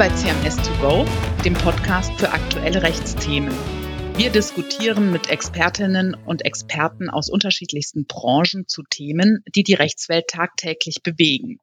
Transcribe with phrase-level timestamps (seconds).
[0.00, 1.06] Bei CMS2Go,
[1.44, 3.52] dem Podcast für aktuelle Rechtsthemen.
[4.16, 11.02] Wir diskutieren mit Expertinnen und Experten aus unterschiedlichsten Branchen zu Themen, die die Rechtswelt tagtäglich
[11.02, 11.58] bewegen.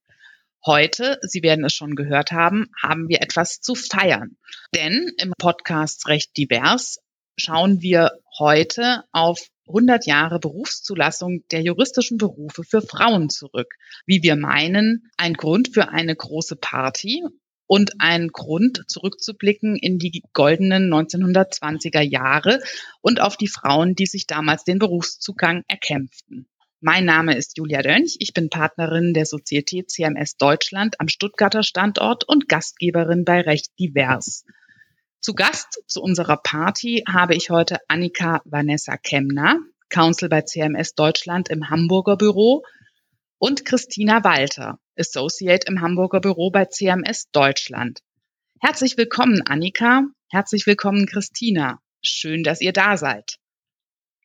[0.63, 4.37] Heute, Sie werden es schon gehört haben, haben wir etwas zu feiern.
[4.75, 6.99] Denn im Podcast Recht divers
[7.39, 13.73] schauen wir heute auf 100 Jahre Berufszulassung der juristischen Berufe für Frauen zurück.
[14.05, 17.23] Wie wir meinen, ein Grund für eine große Party
[17.67, 22.59] und ein Grund, zurückzublicken in die goldenen 1920er Jahre
[23.01, 26.47] und auf die Frauen, die sich damals den Berufszugang erkämpften.
[26.79, 28.17] Mein Name ist Julia Dönch.
[28.19, 34.45] Ich bin Partnerin der Sozietät CMS Deutschland am Stuttgarter Standort und Gastgeberin bei Recht Divers.
[35.19, 39.57] Zu Gast zu unserer Party habe ich heute Annika Vanessa Kemner,
[39.89, 42.63] Counsel bei CMS Deutschland im Hamburger Büro
[43.39, 47.99] und Christina Walter, Associate im Hamburger Büro bei CMS Deutschland.
[48.59, 50.03] Herzlich willkommen, Annika.
[50.29, 51.79] Herzlich willkommen, Christina.
[52.01, 53.37] Schön, dass ihr da seid.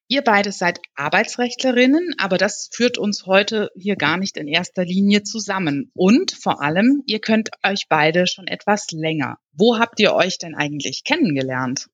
[0.09, 5.23] Ihr beide seid Arbeitsrechtlerinnen, aber das führt uns heute hier gar nicht in erster Linie
[5.23, 5.91] zusammen.
[5.95, 9.39] Und vor allem, ihr könnt euch beide schon etwas länger.
[9.53, 11.89] Wo habt ihr euch denn eigentlich kennengelernt?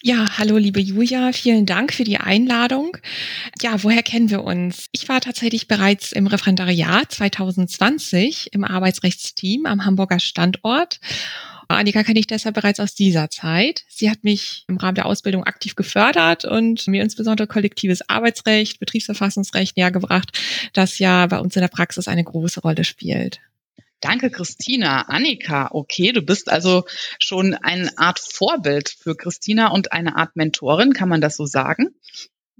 [0.00, 2.96] Ja, hallo liebe Julia, vielen Dank für die Einladung.
[3.60, 4.86] Ja, woher kennen wir uns?
[4.92, 11.00] Ich war tatsächlich bereits im Referendariat 2020 im Arbeitsrechtsteam am Hamburger Standort.
[11.66, 13.84] Annika kenne ich deshalb bereits aus dieser Zeit.
[13.88, 19.76] Sie hat mich im Rahmen der Ausbildung aktiv gefördert und mir insbesondere kollektives Arbeitsrecht, Betriebsverfassungsrecht
[19.76, 20.30] nähergebracht,
[20.74, 23.40] das ja bei uns in der Praxis eine große Rolle spielt.
[24.00, 25.08] Danke, Christina.
[25.08, 26.84] Annika, okay, du bist also
[27.18, 31.94] schon eine Art Vorbild für Christina und eine Art Mentorin, kann man das so sagen?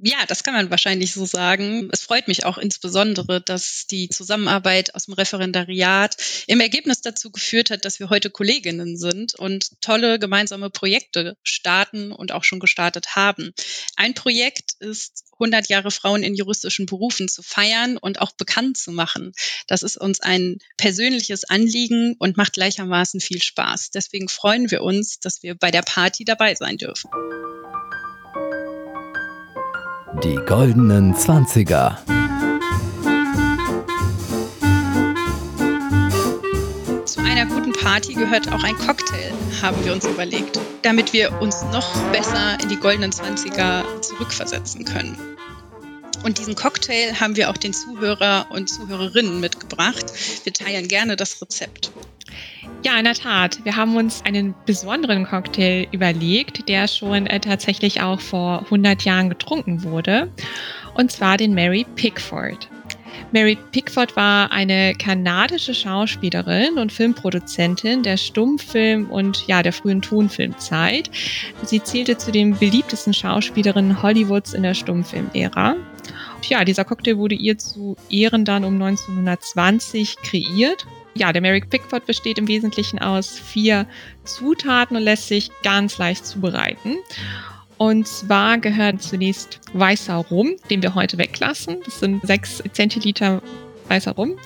[0.00, 1.88] Ja, das kann man wahrscheinlich so sagen.
[1.92, 6.16] Es freut mich auch insbesondere, dass die Zusammenarbeit aus dem Referendariat
[6.46, 12.12] im Ergebnis dazu geführt hat, dass wir heute Kolleginnen sind und tolle gemeinsame Projekte starten
[12.12, 13.52] und auch schon gestartet haben.
[13.96, 18.92] Ein Projekt ist 100 Jahre Frauen in juristischen Berufen zu feiern und auch bekannt zu
[18.92, 19.32] machen.
[19.66, 23.90] Das ist uns ein persönliches Anliegen und macht gleichermaßen viel Spaß.
[23.90, 27.10] Deswegen freuen wir uns, dass wir bei der Party dabei sein dürfen.
[30.24, 31.98] Die goldenen Zwanziger.
[37.04, 41.62] Zu einer guten Party gehört auch ein Cocktail, haben wir uns überlegt, damit wir uns
[41.72, 45.16] noch besser in die goldenen Zwanziger zurückversetzen können.
[46.24, 50.04] Und diesen Cocktail haben wir auch den Zuhörer und Zuhörerinnen mitgebracht.
[50.44, 51.92] Wir teilen gerne das Rezept.
[52.84, 53.64] Ja, in der Tat.
[53.64, 59.28] Wir haben uns einen besonderen Cocktail überlegt, der schon äh, tatsächlich auch vor 100 Jahren
[59.28, 60.30] getrunken wurde.
[60.94, 62.68] Und zwar den Mary Pickford.
[63.32, 71.10] Mary Pickford war eine kanadische Schauspielerin und Filmproduzentin der Stummfilm- und ja, der frühen Tonfilmzeit.
[71.62, 75.76] Sie zählte zu den beliebtesten Schauspielerinnen Hollywoods in der Stummfilmära.
[76.48, 80.86] Ja, dieser Cocktail wurde ihr zu Ehren dann um 1920 kreiert
[81.18, 83.86] ja, der Merrick Pickford besteht im Wesentlichen aus vier
[84.24, 86.96] Zutaten und lässt sich ganz leicht zubereiten.
[87.76, 91.78] Und zwar gehört zunächst weißer Rum, den wir heute weglassen.
[91.84, 93.42] Das sind sechs Zentiliter
[93.88, 94.36] weißer Rum.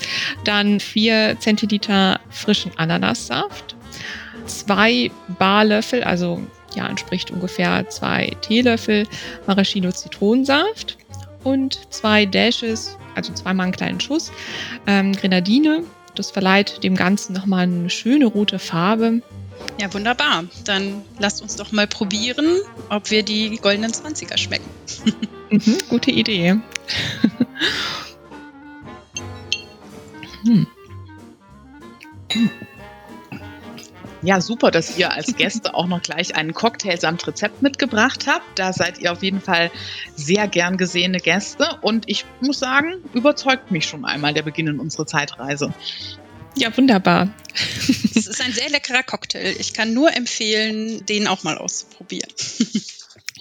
[0.44, 3.76] Dann vier Zentiliter frischen Ananassaft.
[4.46, 6.42] Zwei Barlöffel, also
[6.74, 9.06] ja, entspricht ungefähr zwei Teelöffel
[9.46, 10.98] Maraschino Zitronensaft.
[11.44, 14.30] Und zwei Dashes, also zweimal einen kleinen Schuss,
[14.86, 15.84] ähm, Grenadine
[16.14, 19.22] das verleiht dem Ganzen nochmal eine schöne rote Farbe.
[19.80, 20.44] Ja, wunderbar.
[20.64, 22.60] Dann lasst uns doch mal probieren,
[22.90, 24.68] ob wir die goldenen 20er schmecken.
[25.50, 26.50] mhm, gute Idee.
[30.44, 30.66] hm.
[32.32, 32.50] Hm.
[34.24, 38.56] Ja, super, dass ihr als Gäste auch noch gleich einen Cocktail samt Rezept mitgebracht habt.
[38.56, 39.72] Da seid ihr auf jeden Fall
[40.14, 41.78] sehr gern gesehene Gäste.
[41.80, 45.74] Und ich muss sagen, überzeugt mich schon einmal der Beginn in unsere Zeitreise.
[46.54, 47.34] Ja, wunderbar.
[48.14, 49.56] Es ist ein sehr leckerer Cocktail.
[49.58, 52.30] Ich kann nur empfehlen, den auch mal auszuprobieren.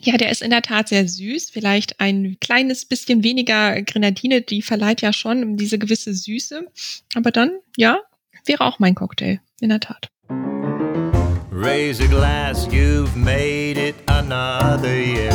[0.03, 1.51] Ja, der ist in der Tat sehr süß.
[1.51, 6.65] Vielleicht ein kleines bisschen weniger Grenadine, die verleiht ja schon diese gewisse Süße.
[7.13, 7.99] Aber dann, ja,
[8.45, 10.09] wäre auch mein Cocktail, in der Tat.
[11.61, 15.31] Raise a glass, you've made it another year.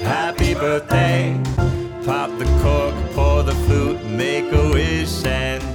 [0.00, 1.36] Happy birthday.
[2.06, 5.73] Pop the cork, pour the flute, make a wish, and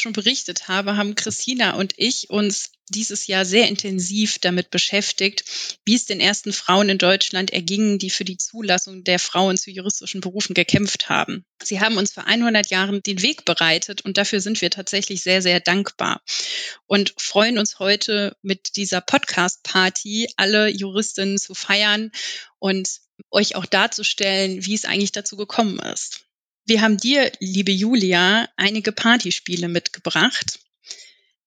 [0.00, 5.44] schon berichtet habe, haben Christina und ich uns dieses Jahr sehr intensiv damit beschäftigt,
[5.84, 9.70] wie es den ersten Frauen in Deutschland erging, die für die Zulassung der Frauen zu
[9.70, 11.44] juristischen Berufen gekämpft haben.
[11.62, 15.40] Sie haben uns für 100 Jahre den Weg bereitet und dafür sind wir tatsächlich sehr,
[15.40, 16.22] sehr dankbar
[16.86, 22.10] und freuen uns heute mit dieser Podcast-Party alle Juristinnen zu feiern
[22.58, 22.88] und
[23.30, 26.24] euch auch darzustellen, wie es eigentlich dazu gekommen ist.
[26.70, 30.60] Wir haben dir, liebe Julia, einige Partyspiele mitgebracht,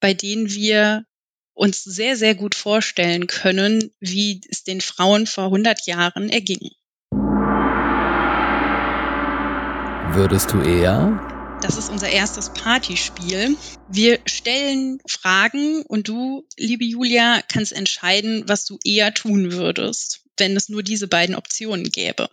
[0.02, 1.06] bei denen wir
[1.54, 6.72] uns sehr, sehr gut vorstellen können, wie es den Frauen vor 100 Jahren erging.
[10.14, 11.58] Würdest du eher?
[11.62, 13.56] Das ist unser erstes Partyspiel.
[13.88, 20.58] Wir stellen Fragen und du, liebe Julia, kannst entscheiden, was du eher tun würdest, wenn
[20.58, 22.28] es nur diese beiden Optionen gäbe.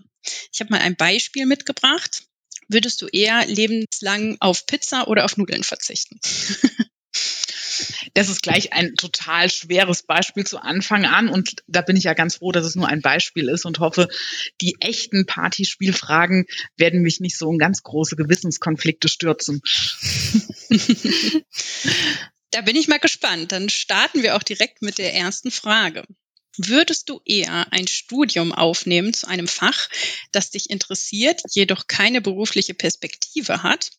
[0.53, 2.25] Ich habe mal ein Beispiel mitgebracht.
[2.70, 6.20] Würdest du eher lebenslang auf Pizza oder auf Nudeln verzichten?
[8.14, 11.28] Das ist gleich ein total schweres Beispiel zu Anfang an.
[11.28, 14.08] Und da bin ich ja ganz froh, dass es nur ein Beispiel ist und hoffe,
[14.61, 16.46] die echten Partyspielfragen
[16.76, 19.62] werden mich nicht so in ganz große Gewissenskonflikte stürzen.
[22.50, 23.52] da bin ich mal gespannt.
[23.52, 26.05] Dann starten wir auch direkt mit der ersten Frage.
[26.56, 29.88] Würdest du eher ein Studium aufnehmen zu einem Fach,
[30.32, 33.91] das dich interessiert, jedoch keine berufliche Perspektive hat?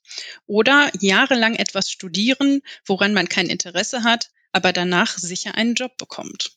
[0.47, 6.51] Oder jahrelang etwas studieren, woran man kein Interesse hat, aber danach sicher einen Job bekommt?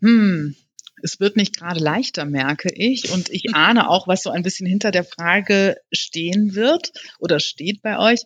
[0.00, 0.54] Hm,
[1.02, 3.10] es wird nicht gerade leichter, merke ich.
[3.10, 7.82] Und ich ahne auch, was so ein bisschen hinter der Frage stehen wird oder steht
[7.82, 8.20] bei euch.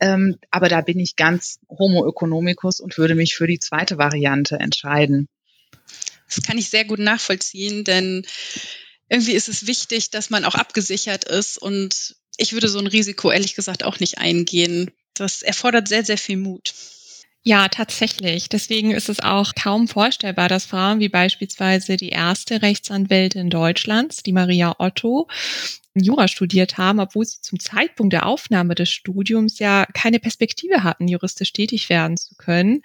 [0.00, 4.56] Ähm, aber da bin ich ganz homo economicus und würde mich für die zweite Variante
[4.56, 5.28] entscheiden.
[6.26, 8.26] Das kann ich sehr gut nachvollziehen, denn
[9.08, 13.30] irgendwie ist es wichtig, dass man auch abgesichert ist und ich würde so ein Risiko
[13.30, 14.90] ehrlich gesagt auch nicht eingehen.
[15.14, 16.74] Das erfordert sehr, sehr viel Mut.
[17.46, 18.48] Ja, tatsächlich.
[18.48, 24.32] Deswegen ist es auch kaum vorstellbar, dass Frauen wie beispielsweise die erste Rechtsanwältin Deutschlands, die
[24.32, 25.28] Maria Otto,
[25.94, 31.06] Jura studiert haben, obwohl sie zum Zeitpunkt der Aufnahme des Studiums ja keine Perspektive hatten,
[31.06, 32.82] juristisch tätig werden zu können.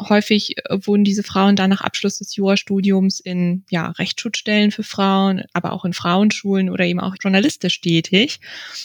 [0.00, 5.44] Häufig äh, wurden diese Frauen dann nach Abschluss des Jurastudiums in ja, Rechtsschutzstellen für Frauen,
[5.54, 8.40] aber auch in Frauenschulen oder eben auch journalistisch tätig.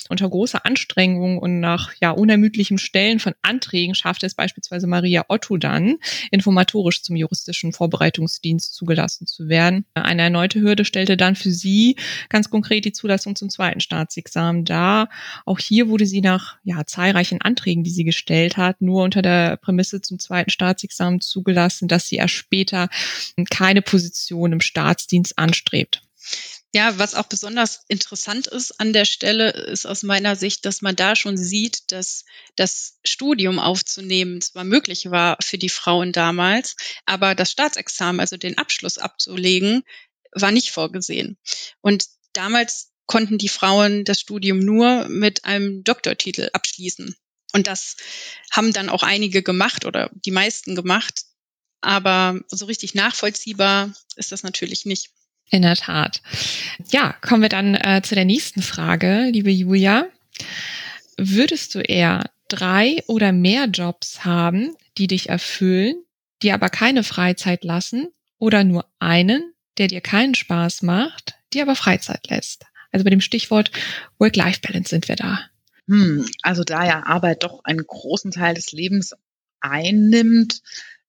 [0.07, 5.57] Unter großer Anstrengung und nach ja, unermüdlichem Stellen von Anträgen schaffte es beispielsweise Maria Otto
[5.57, 5.97] dann,
[6.31, 9.85] informatorisch zum juristischen Vorbereitungsdienst zugelassen zu werden.
[9.95, 11.97] Eine erneute Hürde stellte dann für sie
[12.29, 15.09] ganz konkret die Zulassung zum zweiten Staatsexamen dar.
[15.45, 19.57] Auch hier wurde sie nach ja, zahlreichen Anträgen, die sie gestellt hat, nur unter der
[19.57, 22.89] Prämisse zum zweiten Staatsexamen zugelassen, dass sie erst später
[23.49, 26.01] keine Position im Staatsdienst anstrebt.
[26.71, 30.95] Ja, was auch besonders interessant ist an der Stelle, ist aus meiner Sicht, dass man
[30.95, 37.33] da schon sieht, dass das Studium aufzunehmen zwar möglich war für die Frauen damals, aber
[37.33, 39.83] das Staatsexamen, also den Abschluss abzulegen,
[40.33, 41.39] war nicht vorgesehen.
[41.81, 47.15] Und damals konnten die Frauen das Studium nur mit einem Doktortitel abschließen.
[47.53, 47.97] Und das
[48.51, 51.23] haben dann auch einige gemacht oder die meisten gemacht.
[51.81, 55.09] Aber so richtig nachvollziehbar ist das natürlich nicht.
[55.49, 56.21] In der Tat.
[56.91, 60.05] Ja, kommen wir dann äh, zu der nächsten Frage, liebe Julia.
[61.17, 65.95] Würdest du eher drei oder mehr Jobs haben, die dich erfüllen,
[66.43, 71.75] die aber keine Freizeit lassen, oder nur einen, der dir keinen Spaß macht, die aber
[71.75, 72.68] Freizeit lässt?
[72.91, 73.71] Also bei dem Stichwort
[74.17, 75.39] Work-Life-Balance sind wir da.
[75.87, 79.13] Hm, also da ja Arbeit doch einen großen Teil des Lebens
[79.59, 80.61] einnimmt,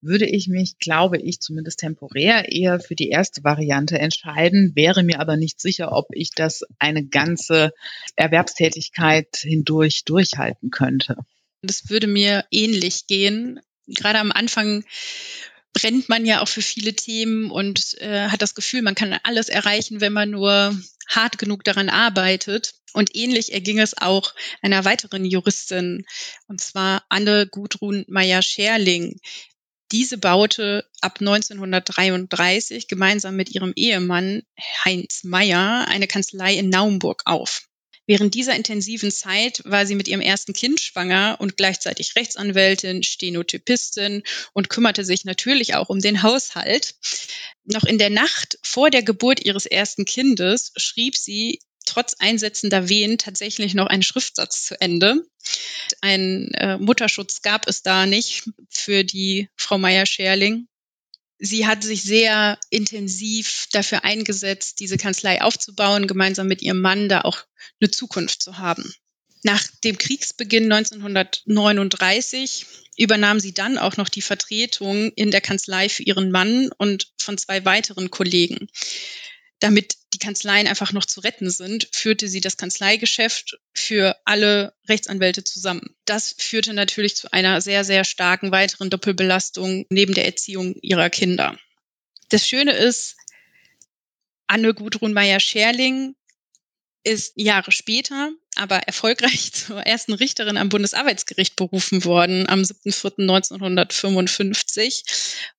[0.03, 5.21] würde ich mich, glaube ich, zumindest temporär eher für die erste Variante entscheiden, wäre mir
[5.21, 7.73] aber nicht sicher, ob ich das eine ganze
[8.17, 11.17] Erwerbstätigkeit hindurch durchhalten könnte.
[11.63, 13.61] Das würde mir ähnlich gehen.
[13.87, 14.85] Gerade am Anfang
[15.73, 19.49] brennt man ja auch für viele Themen und äh, hat das Gefühl, man kann alles
[19.49, 20.77] erreichen, wenn man nur
[21.09, 22.75] hart genug daran arbeitet.
[22.93, 26.07] Und ähnlich erging es auch einer weiteren Juristin,
[26.49, 29.21] und zwar Anne Gudrun Meyer-Scherling.
[29.93, 34.43] Diese baute ab 1933 gemeinsam mit ihrem Ehemann
[34.85, 37.70] Heinz Meyer eine Kanzlei in Naumburg auf.
[38.11, 44.25] Während dieser intensiven Zeit war sie mit ihrem ersten Kind schwanger und gleichzeitig Rechtsanwältin, Stenotypistin
[44.53, 46.97] und kümmerte sich natürlich auch um den Haushalt.
[47.63, 53.17] Noch in der Nacht vor der Geburt ihres ersten Kindes schrieb sie trotz einsetzender Wehen
[53.17, 55.23] tatsächlich noch einen Schriftsatz zu Ende.
[56.01, 60.67] Ein äh, Mutterschutz gab es da nicht für die Frau Meyer-Scherling
[61.41, 67.23] sie hat sich sehr intensiv dafür eingesetzt, diese Kanzlei aufzubauen, gemeinsam mit ihrem Mann da
[67.23, 67.39] auch
[67.81, 68.95] eine Zukunft zu haben.
[69.43, 72.67] Nach dem Kriegsbeginn 1939
[72.99, 77.39] übernahm sie dann auch noch die Vertretung in der Kanzlei für ihren Mann und von
[77.39, 78.69] zwei weiteren Kollegen.
[79.61, 85.45] Damit die Kanzleien einfach noch zu retten sind, führte sie das Kanzleigeschäft für alle Rechtsanwälte
[85.45, 85.95] zusammen.
[86.07, 91.59] Das führte natürlich zu einer sehr, sehr starken weiteren Doppelbelastung neben der Erziehung ihrer Kinder.
[92.31, 93.17] Das Schöne ist,
[94.47, 96.17] Anne Gudrun Meyer-Scherling
[97.05, 105.05] ist Jahre später aber erfolgreich zur ersten Richterin am Bundesarbeitsgericht berufen worden am 7.4.1955.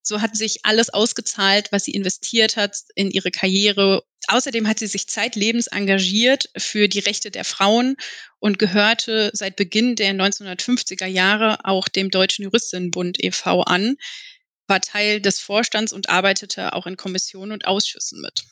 [0.02, 4.04] So hat sich alles ausgezahlt, was sie investiert hat in ihre Karriere.
[4.28, 7.96] Außerdem hat sie sich zeitlebens engagiert für die Rechte der Frauen
[8.38, 13.62] und gehörte seit Beginn der 1950er Jahre auch dem Deutschen Juristinnenbund e.V.
[13.62, 13.96] an,
[14.68, 18.44] war Teil des Vorstands und arbeitete auch in Kommissionen und Ausschüssen mit.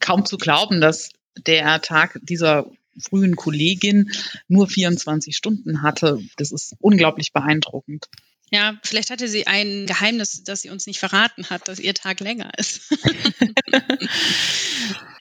[0.00, 2.66] Kaum zu glauben, dass der Tag dieser
[2.98, 4.10] frühen Kollegin
[4.48, 6.20] nur 24 Stunden hatte.
[6.36, 8.08] Das ist unglaublich beeindruckend.
[8.50, 12.20] Ja, vielleicht hatte sie ein Geheimnis, das sie uns nicht verraten hat, dass ihr Tag
[12.20, 12.90] länger ist.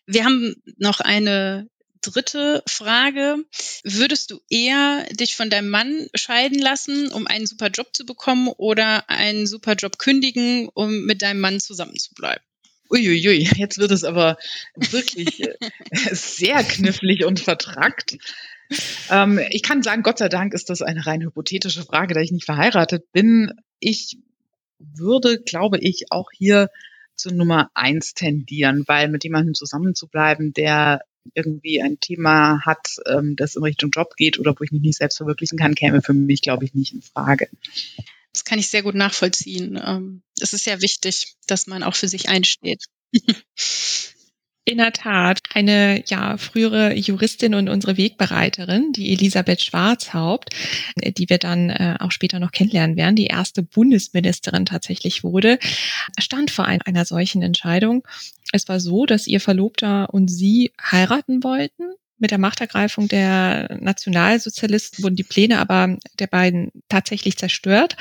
[0.05, 1.67] Wir haben noch eine
[2.01, 3.37] dritte Frage.
[3.83, 8.49] Würdest du eher dich von deinem Mann scheiden lassen, um einen super Job zu bekommen
[8.49, 12.43] oder einen super Job kündigen, um mit deinem Mann zusammenzubleiben?
[12.89, 14.37] Uiuiui, jetzt wird es aber
[14.75, 15.55] wirklich äh,
[16.11, 18.17] sehr knifflig und vertrackt.
[19.09, 22.31] Ähm, ich kann sagen, Gott sei Dank ist das eine rein hypothetische Frage, da ich
[22.31, 23.53] nicht verheiratet bin.
[23.79, 24.17] Ich
[24.79, 26.69] würde, glaube ich, auch hier
[27.15, 31.01] zu Nummer eins tendieren, weil mit jemandem zusammenzubleiben, der
[31.33, 34.97] irgendwie ein Thema hat, ähm, das in Richtung Job geht oder wo ich mich nicht
[34.97, 37.47] selbst verwirklichen kann, käme für mich, glaube ich, nicht in Frage.
[38.45, 39.81] Kann ich sehr gut nachvollziehen.
[39.83, 42.83] Ähm, es ist ja wichtig, dass man auch für sich einsteht.
[44.65, 50.51] In der Tat, eine ja frühere Juristin und unsere Wegbereiterin, die Elisabeth Schwarzhaupt,
[50.95, 55.59] die wir dann äh, auch später noch kennenlernen werden, die erste Bundesministerin tatsächlich wurde,
[56.17, 58.07] stand vor ein, einer solchen Entscheidung.
[58.53, 61.91] Es war so, dass ihr Verlobter und sie heiraten wollten
[62.23, 67.97] mit der Machtergreifung der Nationalsozialisten wurden die Pläne aber der beiden tatsächlich zerstört.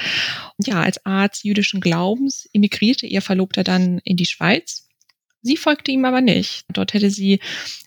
[0.56, 4.86] Und ja, als Arzt jüdischen Glaubens emigrierte ihr Verlobter dann in die Schweiz.
[5.42, 6.64] Sie folgte ihm aber nicht.
[6.68, 7.40] Dort hätte sie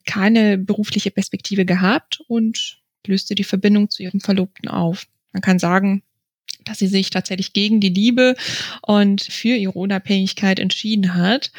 [0.05, 5.07] keine berufliche Perspektive gehabt und löste die Verbindung zu ihrem Verlobten auf.
[5.31, 6.03] Man kann sagen,
[6.65, 8.35] dass sie sich tatsächlich gegen die Liebe
[8.81, 11.51] und für ihre Unabhängigkeit entschieden hat.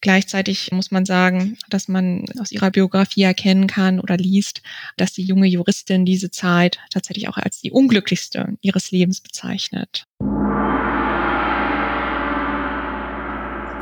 [0.00, 4.62] Gleichzeitig muss man sagen, dass man aus ihrer Biografie erkennen kann oder liest,
[4.96, 10.06] dass die junge Juristin diese Zeit tatsächlich auch als die unglücklichste ihres Lebens bezeichnet.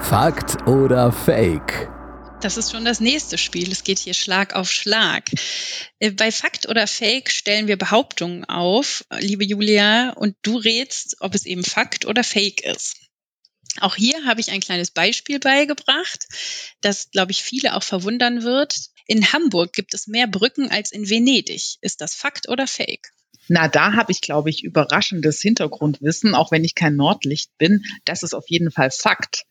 [0.00, 2.01] Fakt oder Fake?
[2.42, 3.70] Das ist schon das nächste Spiel.
[3.70, 5.30] Es geht hier Schlag auf Schlag.
[6.00, 11.36] Äh, bei Fakt oder Fake stellen wir Behauptungen auf, liebe Julia, und du rätst, ob
[11.36, 12.96] es eben Fakt oder Fake ist.
[13.80, 16.26] Auch hier habe ich ein kleines Beispiel beigebracht,
[16.80, 18.74] das, glaube ich, viele auch verwundern wird.
[19.06, 21.76] In Hamburg gibt es mehr Brücken als in Venedig.
[21.80, 23.12] Ist das Fakt oder Fake?
[23.46, 27.84] Na, da habe ich, glaube ich, überraschendes Hintergrundwissen, auch wenn ich kein Nordlicht bin.
[28.04, 29.44] Das ist auf jeden Fall Fakt.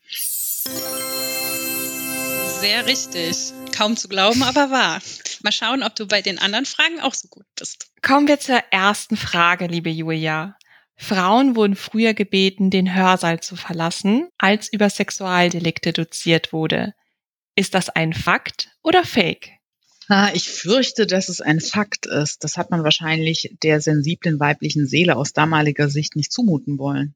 [2.61, 3.53] Sehr richtig.
[3.75, 5.01] Kaum zu glauben, aber wahr.
[5.41, 7.87] Mal schauen, ob du bei den anderen Fragen auch so gut bist.
[8.03, 10.55] Kommen wir zur ersten Frage, liebe Julia.
[10.95, 16.93] Frauen wurden früher gebeten, den Hörsaal zu verlassen, als über Sexualdelikte doziert wurde.
[17.55, 19.53] Ist das ein Fakt oder Fake?
[20.07, 22.43] Ah, ich fürchte, dass es ein Fakt ist.
[22.43, 27.15] Das hat man wahrscheinlich der sensiblen weiblichen Seele aus damaliger Sicht nicht zumuten wollen.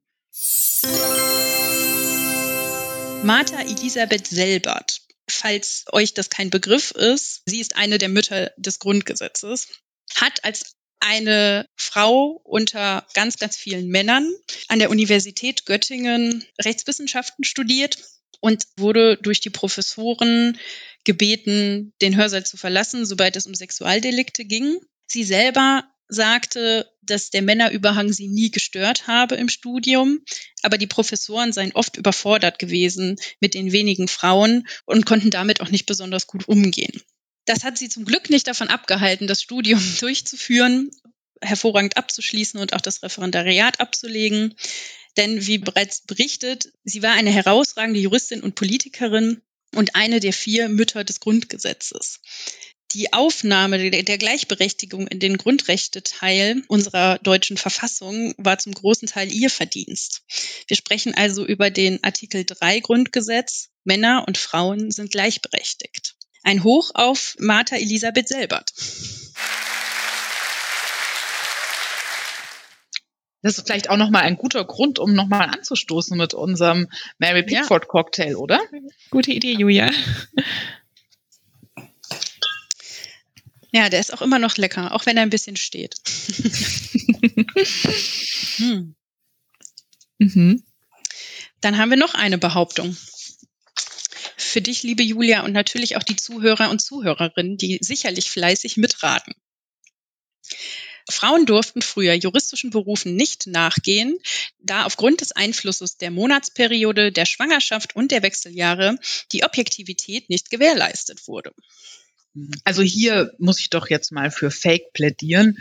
[3.23, 8.79] Martha Elisabeth Selbert falls euch das kein Begriff ist, sie ist eine der Mütter des
[8.79, 9.67] Grundgesetzes,
[10.15, 14.31] hat als eine Frau unter ganz, ganz vielen Männern
[14.67, 17.97] an der Universität Göttingen Rechtswissenschaften studiert
[18.39, 20.59] und wurde durch die Professoren
[21.03, 24.79] gebeten, den Hörsaal zu verlassen, sobald es um Sexualdelikte ging.
[25.07, 30.19] Sie selber sagte, dass der Männerüberhang sie nie gestört habe im Studium,
[30.61, 35.69] aber die Professoren seien oft überfordert gewesen mit den wenigen Frauen und konnten damit auch
[35.69, 37.01] nicht besonders gut umgehen.
[37.45, 40.91] Das hat sie zum Glück nicht davon abgehalten, das Studium durchzuführen,
[41.41, 44.55] hervorragend abzuschließen und auch das Referendariat abzulegen.
[45.17, 49.41] Denn wie bereits berichtet, sie war eine herausragende Juristin und Politikerin
[49.73, 52.21] und eine der vier Mütter des Grundgesetzes
[52.93, 59.49] die Aufnahme der Gleichberechtigung in den Grundrechteteil unserer deutschen Verfassung war zum großen Teil ihr
[59.49, 60.23] Verdienst.
[60.67, 63.69] Wir sprechen also über den Artikel 3 Grundgesetz.
[63.83, 66.15] Männer und Frauen sind gleichberechtigt.
[66.43, 68.71] Ein Hoch auf Martha Elisabeth Selbert.
[73.41, 76.87] Das ist vielleicht auch nochmal ein guter Grund, um nochmal anzustoßen mit unserem
[77.19, 78.59] Mary Pickford Cocktail, oder?
[79.11, 79.91] Gute Idee, Julia.
[83.75, 85.95] Ja, der ist auch immer noch lecker, auch wenn er ein bisschen steht.
[88.55, 88.95] hm.
[90.17, 90.63] Mhm.
[91.59, 92.95] Dann haben wir noch eine Behauptung.
[94.37, 99.33] Für dich, liebe Julia, und natürlich auch die Zuhörer und Zuhörerinnen, die sicherlich fleißig mitraten.
[101.09, 104.17] Frauen durften früher juristischen Berufen nicht nachgehen,
[104.59, 108.97] da aufgrund des Einflusses der Monatsperiode, der Schwangerschaft und der Wechseljahre
[109.33, 111.53] die Objektivität nicht gewährleistet wurde.
[112.63, 115.57] Also hier muss ich doch jetzt mal für Fake plädieren.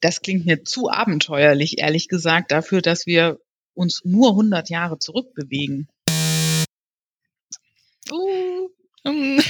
[0.00, 3.40] Das klingt mir zu abenteuerlich, ehrlich gesagt, dafür, dass wir
[3.74, 5.88] uns nur 100 Jahre zurückbewegen.
[8.10, 8.68] Uh.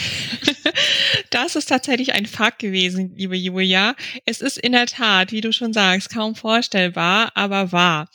[1.31, 3.95] Das ist tatsächlich ein Fakt gewesen, liebe Julia.
[4.25, 8.09] Es ist in der Tat, wie du schon sagst, kaum vorstellbar, aber wahr.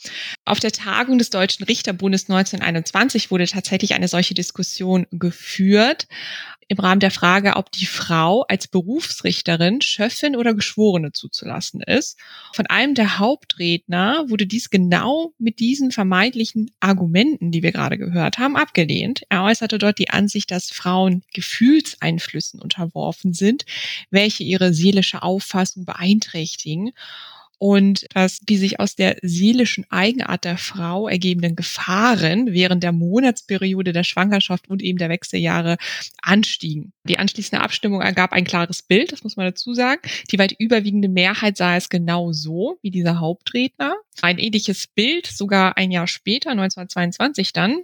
[0.44, 6.06] Auf der Tagung des Deutschen Richterbundes 1921 wurde tatsächlich eine solche Diskussion geführt
[6.72, 12.18] im Rahmen der Frage, ob die Frau als Berufsrichterin Schöffin oder Geschworene zuzulassen ist.
[12.52, 18.38] Von einem der Hauptredner wurde dies genau mit diesen vermeintlichen Argumenten, die wir gerade gehört
[18.38, 19.22] haben, abgelehnt.
[19.28, 23.66] Er äußerte dort die Ansicht, dass Frauen Gefühlseinflüssen unterworfen sind,
[24.10, 26.92] welche ihre seelische Auffassung beeinträchtigen
[27.62, 33.92] und dass die sich aus der seelischen Eigenart der Frau ergebenden Gefahren während der Monatsperiode
[33.92, 35.76] der Schwangerschaft und eben der Wechseljahre
[36.20, 36.92] anstiegen.
[37.04, 40.00] Die anschließende Abstimmung ergab ein klares Bild, das muss man dazu sagen.
[40.30, 43.96] Die weit überwiegende Mehrheit sah es genau so wie dieser Hauptredner.
[44.20, 47.80] Ein ähnliches Bild, sogar ein Jahr später, 1922 dann,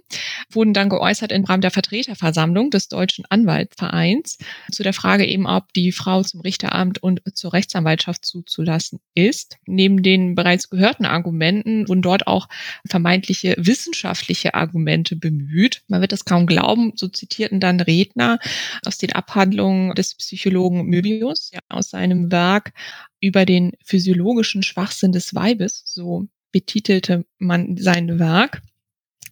[0.51, 4.37] wurden dann geäußert im Rahmen der Vertreterversammlung des Deutschen Anwaltsvereins
[4.71, 9.57] zu der Frage eben, ob die Frau zum Richteramt und zur Rechtsanwaltschaft zuzulassen ist.
[9.65, 12.47] Neben den bereits gehörten Argumenten wurden dort auch
[12.87, 15.81] vermeintliche wissenschaftliche Argumente bemüht.
[15.87, 18.39] Man wird das kaum glauben, so zitierten dann Redner
[18.85, 22.73] aus den Abhandlungen des Psychologen Möbius ja, aus seinem Werk
[23.19, 28.61] über den physiologischen Schwachsinn des Weibes, so betitelte man sein Werk,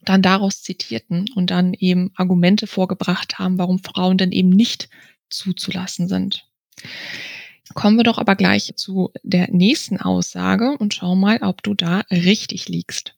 [0.04, 4.90] dann daraus zitierten und dann eben Argumente vorgebracht haben, warum Frauen denn eben nicht
[5.30, 6.46] zuzulassen sind.
[7.74, 12.02] Kommen wir doch aber gleich zu der nächsten Aussage und schau mal, ob du da
[12.12, 13.16] richtig liegst.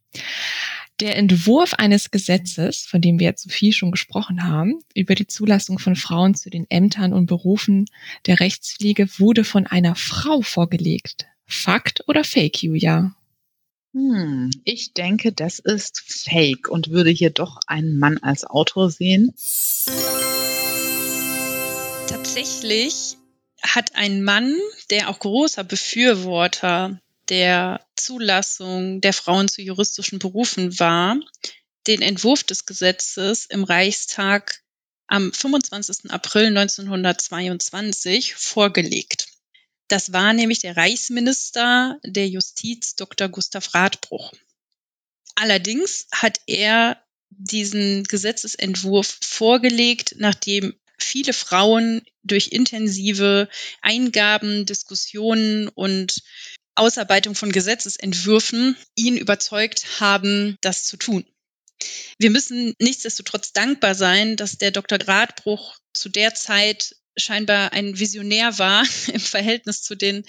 [1.00, 5.28] Der Entwurf eines Gesetzes, von dem wir jetzt so viel schon gesprochen haben, über die
[5.28, 7.86] Zulassung von Frauen zu den Ämtern und Berufen
[8.26, 11.28] der Rechtspflege wurde von einer Frau vorgelegt.
[11.46, 13.16] Fakt oder Fake, Julia?
[13.94, 19.34] Hm, ich denke, das ist Fake und würde hier doch einen Mann als Autor sehen.
[22.10, 23.16] Tatsächlich
[23.62, 24.54] hat ein Mann,
[24.90, 31.20] der auch großer Befürworter der Zulassung der Frauen zu juristischen Berufen war,
[31.88, 34.62] den Entwurf des Gesetzes im Reichstag
[35.08, 36.12] am 25.
[36.12, 39.28] April 1922 vorgelegt.
[39.88, 43.28] Das war nämlich der Reichsminister der Justiz Dr.
[43.28, 44.34] Gustav Radbruch.
[45.36, 53.50] Allerdings hat er diesen Gesetzesentwurf vorgelegt, nachdem viele Frauen durch intensive
[53.82, 56.22] Eingaben, Diskussionen und
[56.80, 61.26] Ausarbeitung von Gesetzesentwürfen ihn überzeugt haben, das zu tun.
[62.18, 64.98] Wir müssen nichtsdestotrotz dankbar sein, dass der Dr.
[64.98, 70.24] Gradbruch zu der Zeit scheinbar ein Visionär war im Verhältnis zu den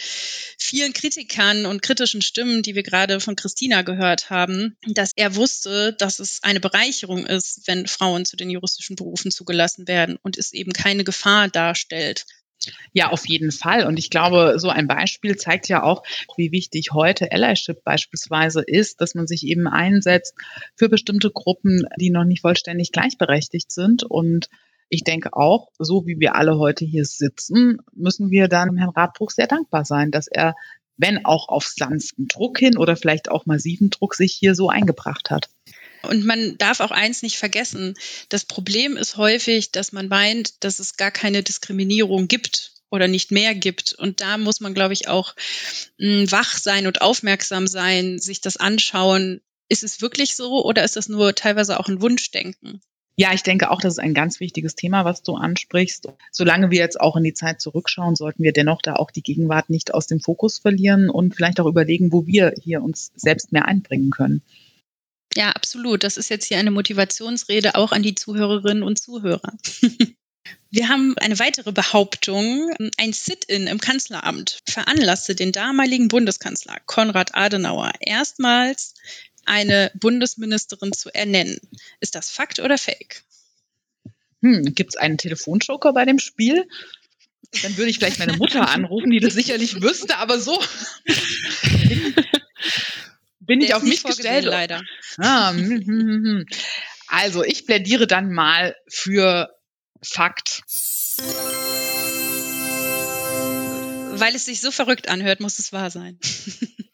[0.58, 5.92] vielen Kritikern und kritischen Stimmen, die wir gerade von Christina gehört haben, dass er wusste,
[5.94, 10.52] dass es eine Bereicherung ist, wenn Frauen zu den juristischen Berufen zugelassen werden und es
[10.52, 12.26] eben keine Gefahr darstellt.
[12.92, 13.86] Ja, auf jeden Fall.
[13.86, 16.02] Und ich glaube, so ein Beispiel zeigt ja auch,
[16.36, 20.34] wie wichtig heute Allyship beispielsweise ist, dass man sich eben einsetzt
[20.76, 24.02] für bestimmte Gruppen, die noch nicht vollständig gleichberechtigt sind.
[24.02, 24.48] Und
[24.88, 29.30] ich denke auch, so wie wir alle heute hier sitzen, müssen wir dann Herrn Radbruch
[29.30, 30.54] sehr dankbar sein, dass er,
[30.96, 35.30] wenn auch auf sanften Druck hin oder vielleicht auch massiven Druck, sich hier so eingebracht
[35.30, 35.48] hat.
[36.02, 37.94] Und man darf auch eins nicht vergessen.
[38.28, 43.30] Das Problem ist häufig, dass man meint, dass es gar keine Diskriminierung gibt oder nicht
[43.30, 43.92] mehr gibt.
[43.92, 45.34] Und da muss man, glaube ich, auch
[45.98, 49.40] hm, wach sein und aufmerksam sein, sich das anschauen.
[49.68, 52.80] Ist es wirklich so oder ist das nur teilweise auch ein Wunschdenken?
[53.16, 56.08] Ja, ich denke auch, das ist ein ganz wichtiges Thema, was du ansprichst.
[56.32, 59.68] Solange wir jetzt auch in die Zeit zurückschauen, sollten wir dennoch da auch die Gegenwart
[59.68, 63.66] nicht aus dem Fokus verlieren und vielleicht auch überlegen, wo wir hier uns selbst mehr
[63.66, 64.42] einbringen können.
[65.34, 66.02] Ja, absolut.
[66.02, 69.52] Das ist jetzt hier eine Motivationsrede auch an die Zuhörerinnen und Zuhörer.
[70.70, 72.70] Wir haben eine weitere Behauptung.
[72.96, 78.94] Ein Sit-in im Kanzleramt veranlasste den damaligen Bundeskanzler Konrad Adenauer erstmals
[79.44, 81.58] eine Bundesministerin zu ernennen.
[82.00, 83.22] Ist das Fakt oder Fake?
[84.42, 86.66] Hm, Gibt es einen Telefonjoker bei dem Spiel?
[87.62, 90.62] Dann würde ich vielleicht meine Mutter anrufen, die das sicherlich wüsste, aber so
[93.40, 94.44] bin ich auf mich gestellt.
[94.44, 94.82] Leider.
[95.18, 96.46] Ah, hm, hm, hm.
[97.08, 99.50] Also ich plädiere dann mal für
[100.02, 100.62] Fakt.
[104.12, 106.18] Weil es sich so verrückt anhört, muss es wahr sein.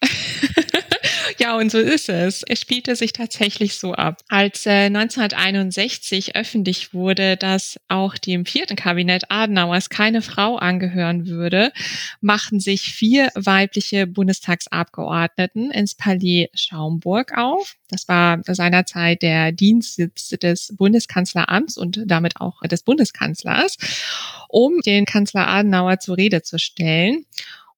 [1.46, 2.42] Ja, und so ist es.
[2.42, 4.20] Es spielte sich tatsächlich so ab.
[4.26, 11.70] Als äh, 1961 öffentlich wurde, dass auch dem vierten Kabinett Adenauers keine Frau angehören würde,
[12.20, 17.76] machten sich vier weibliche Bundestagsabgeordneten ins Palais Schaumburg auf.
[17.90, 23.76] Das war seinerzeit der Dienstsitz des Bundeskanzleramts und damit auch des Bundeskanzlers,
[24.48, 27.24] um den Kanzler Adenauer zur Rede zu stellen.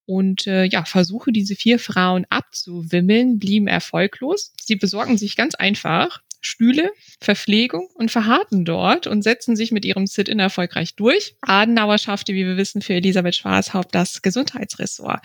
[0.09, 4.55] Und äh, ja, Versuche, diese vier Frauen abzuwimmeln, blieben erfolglos.
[4.59, 10.07] Sie besorgen sich ganz einfach Stühle, Verpflegung und verharrten dort und setzen sich mit ihrem
[10.07, 11.37] Sit-in erfolgreich durch.
[11.43, 15.21] Adenauer schaffte, wie wir wissen, für Elisabeth Schwarzhaupt das Gesundheitsressort.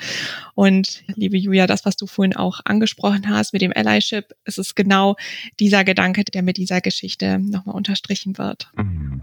[0.54, 4.76] Und liebe Julia, das, was du vorhin auch angesprochen hast mit dem Allyship, es ist
[4.76, 5.16] genau
[5.62, 8.68] dieser Gedanke, der mit dieser Geschichte nochmal unterstrichen wird.
[8.76, 9.22] Mhm.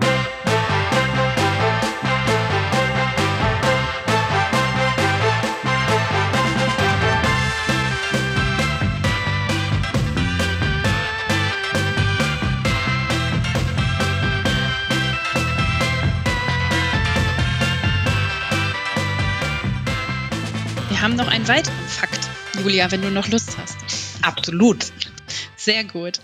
[21.01, 22.29] Wir haben noch einen weiteren Fakt,
[22.63, 23.79] Julia, wenn du noch Lust hast.
[24.21, 24.93] Absolut.
[25.57, 26.21] Sehr gut.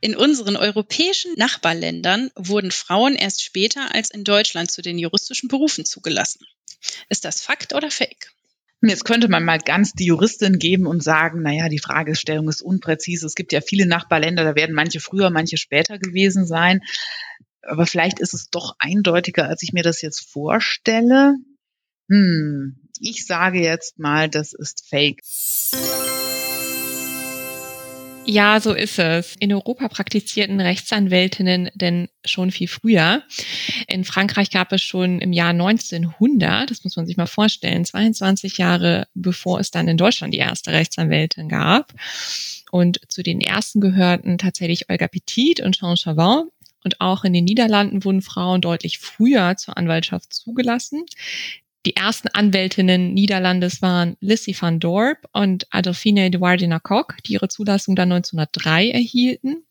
[0.00, 5.84] In unseren europäischen Nachbarländern wurden Frauen erst später als in Deutschland zu den juristischen Berufen
[5.84, 6.46] zugelassen.
[7.10, 8.32] Ist das Fakt oder Fake?
[8.80, 13.26] Jetzt könnte man mal ganz die Juristin geben und sagen, naja, die Fragestellung ist unpräzise.
[13.26, 16.80] Es gibt ja viele Nachbarländer, da werden manche früher, manche später gewesen sein.
[17.60, 21.34] Aber vielleicht ist es doch eindeutiger, als ich mir das jetzt vorstelle.
[22.08, 25.22] Hm, ich sage jetzt mal, das ist Fake.
[28.26, 29.34] Ja, so ist es.
[29.40, 33.22] In Europa praktizierten Rechtsanwältinnen denn schon viel früher.
[33.88, 38.58] In Frankreich gab es schon im Jahr 1900, das muss man sich mal vorstellen, 22
[38.58, 41.94] Jahre bevor es dann in Deutschland die erste Rechtsanwältin gab.
[42.70, 46.50] Und zu den ersten gehörten tatsächlich Olga Petit und Jean Chavin.
[46.84, 51.04] Und auch in den Niederlanden wurden Frauen deutlich früher zur Anwaltschaft zugelassen.
[51.86, 57.96] Die ersten Anwältinnen Niederlandes waren Lissy van Dorp und Adolfine Eduardina Koch, die ihre Zulassung
[57.96, 59.64] dann 1903 erhielten.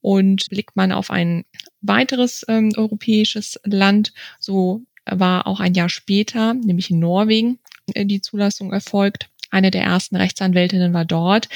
[0.00, 1.44] Und blickt man auf ein
[1.80, 7.58] weiteres ähm, europäisches Land, so war auch ein Jahr später, nämlich in Norwegen,
[7.94, 9.28] äh, die Zulassung erfolgt.
[9.50, 11.48] Eine der ersten Rechtsanwältinnen war dort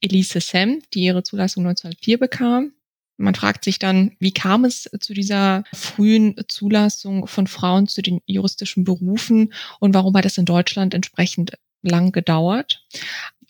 [0.00, 2.72] Elise Sem, die ihre Zulassung 1904 bekam.
[3.16, 8.20] Man fragt sich dann, wie kam es zu dieser frühen Zulassung von Frauen zu den
[8.26, 11.52] juristischen Berufen und warum hat es in Deutschland entsprechend
[11.82, 12.84] lang gedauert?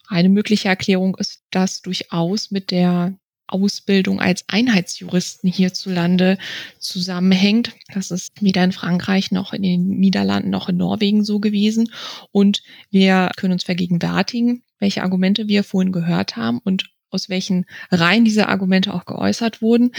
[0.08, 6.38] Eine mögliche Erklärung ist, dass durchaus mit der Ausbildung als Einheitsjuristen hierzulande
[6.78, 7.74] zusammenhängt.
[7.92, 11.90] Das ist weder in Frankreich noch in den Niederlanden noch in Norwegen so gewesen.
[12.32, 18.24] Und wir können uns vergegenwärtigen, welche Argumente wir vorhin gehört haben und aus welchen Reihen
[18.24, 19.92] diese Argumente auch geäußert wurden.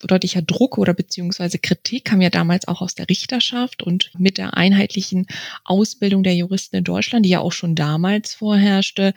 [0.00, 4.56] Deutlicher Druck oder beziehungsweise Kritik kam ja damals auch aus der Richterschaft und mit der
[4.56, 5.26] einheitlichen
[5.64, 9.14] Ausbildung der Juristen in Deutschland, die ja auch schon damals vorherrschte,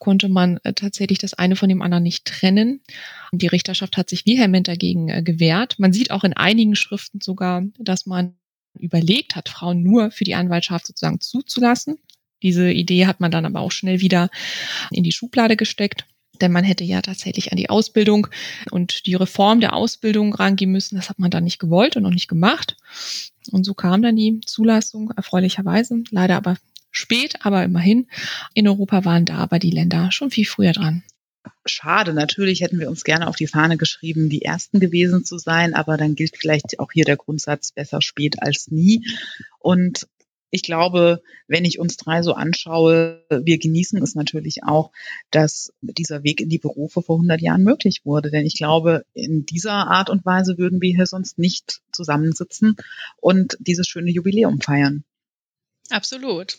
[0.00, 2.82] konnte man äh, tatsächlich das eine von dem anderen nicht trennen.
[3.32, 5.78] Die Richterschaft hat sich vehement dagegen äh, gewehrt.
[5.78, 8.34] Man sieht auch in einigen Schriften sogar, dass man
[8.78, 11.98] überlegt hat, Frauen nur für die Anwaltschaft sozusagen zuzulassen.
[12.42, 14.30] Diese Idee hat man dann aber auch schnell wieder
[14.90, 16.06] in die Schublade gesteckt.
[16.40, 18.28] Denn man hätte ja tatsächlich an die Ausbildung
[18.70, 20.96] und die Reform der Ausbildung rangehen müssen.
[20.96, 22.76] Das hat man dann nicht gewollt und noch nicht gemacht.
[23.50, 26.56] Und so kam dann die Zulassung, erfreulicherweise, leider aber
[26.90, 28.08] spät, aber immerhin.
[28.54, 31.02] In Europa waren da aber die Länder schon viel früher dran.
[31.66, 35.74] Schade, natürlich hätten wir uns gerne auf die Fahne geschrieben, die Ersten gewesen zu sein,
[35.74, 39.06] aber dann gilt vielleicht auch hier der Grundsatz besser spät als nie.
[39.58, 40.06] Und
[40.50, 44.90] ich glaube, wenn ich uns drei so anschaue, wir genießen es natürlich auch,
[45.30, 48.30] dass dieser Weg in die Berufe vor 100 Jahren möglich wurde.
[48.30, 52.76] Denn ich glaube, in dieser Art und Weise würden wir hier sonst nicht zusammensitzen
[53.20, 55.04] und dieses schöne Jubiläum feiern.
[55.90, 56.58] Absolut.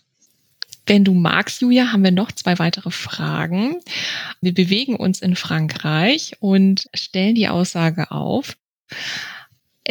[0.85, 3.79] Wenn du magst, Julia, haben wir noch zwei weitere Fragen.
[4.41, 8.57] Wir bewegen uns in Frankreich und stellen die Aussage auf,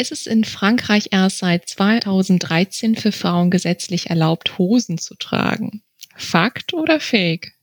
[0.00, 5.82] Es ist in Frankreich erst seit 2013 für Frauen gesetzlich erlaubt, Hosen zu tragen.
[6.16, 7.54] Fakt oder Fake?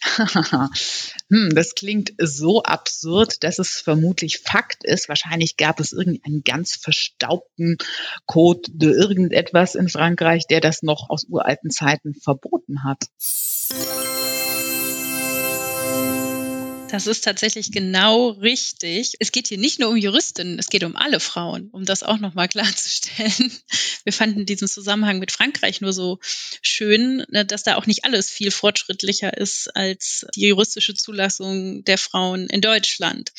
[0.16, 5.10] hm, das klingt so absurd, dass es vermutlich Fakt ist.
[5.10, 7.76] Wahrscheinlich gab es irgendeinen ganz verstaubten
[8.24, 13.04] Code de irgendetwas in Frankreich, der das noch aus uralten Zeiten verboten hat.
[16.92, 19.14] Das ist tatsächlich genau richtig.
[19.18, 22.18] Es geht hier nicht nur um Juristinnen, es geht um alle Frauen, um das auch
[22.18, 23.50] nochmal klarzustellen.
[24.04, 26.18] Wir fanden diesen Zusammenhang mit Frankreich nur so
[26.60, 31.96] schön, ne, dass da auch nicht alles viel fortschrittlicher ist als die juristische Zulassung der
[31.96, 33.32] Frauen in Deutschland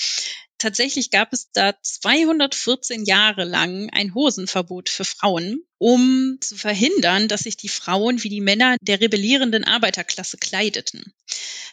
[0.63, 7.41] tatsächlich gab es da 214 Jahre lang ein Hosenverbot für Frauen, um zu verhindern, dass
[7.41, 11.13] sich die Frauen wie die Männer der rebellierenden Arbeiterklasse kleideten.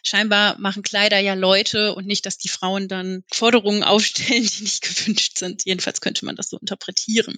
[0.03, 4.81] Scheinbar machen Kleider ja Leute und nicht, dass die Frauen dann Forderungen aufstellen, die nicht
[4.81, 5.63] gewünscht sind.
[5.65, 7.37] Jedenfalls könnte man das so interpretieren.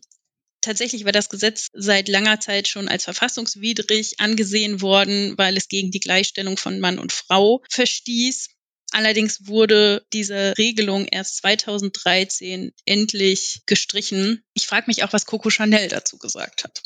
[0.61, 5.91] Tatsächlich war das Gesetz seit langer Zeit schon als verfassungswidrig angesehen worden, weil es gegen
[5.91, 8.49] die Gleichstellung von Mann und Frau verstieß.
[8.93, 14.43] Allerdings wurde diese Regelung erst 2013 endlich gestrichen.
[14.53, 16.81] Ich frage mich auch, was Coco Chanel dazu gesagt hat